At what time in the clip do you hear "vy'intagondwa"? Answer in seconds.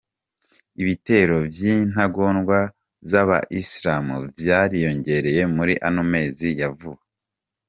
1.55-2.59